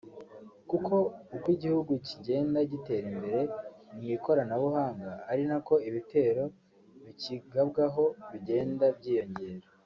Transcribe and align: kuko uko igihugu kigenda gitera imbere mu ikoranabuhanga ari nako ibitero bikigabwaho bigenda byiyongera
kuko 0.69 0.93
uko 1.35 1.47
igihugu 1.55 1.93
kigenda 2.07 2.59
gitera 2.71 3.05
imbere 3.13 3.41
mu 3.93 4.01
ikoranabuhanga 4.15 5.11
ari 5.31 5.43
nako 5.49 5.73
ibitero 5.89 6.43
bikigabwaho 7.03 8.03
bigenda 8.31 8.85
byiyongera 8.99 9.67